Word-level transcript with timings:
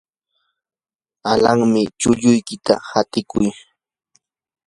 alanmi, 1.31 1.81
chulluykita 1.99 2.73
qatiykuy. 2.89 3.47